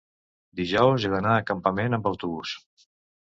Dijous 0.59 1.03
he 1.03 1.11
d'anar 1.11 1.35
a 1.41 1.45
Campanet 1.51 1.97
amb 1.99 2.09
autobús. 2.13 2.57